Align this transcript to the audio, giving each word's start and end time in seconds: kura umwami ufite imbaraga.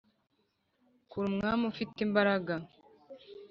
kura 1.09 1.25
umwami 1.31 1.63
ufite 1.71 1.97
imbaraga. 2.07 2.53